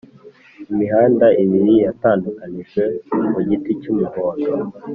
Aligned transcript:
imihanda 0.71 1.27
ibiri 1.43 1.73
yatandukanijwe 1.85 2.83
mu 3.31 3.39
giti 3.47 3.71
cy'umuhondo, 3.81 4.51